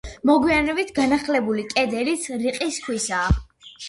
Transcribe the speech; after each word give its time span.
მოგვიანებით 0.27 0.93
განახლებული 0.99 1.65
კედელიც 1.73 2.25
რიყის 2.39 2.79
ქვისაა. 2.87 3.29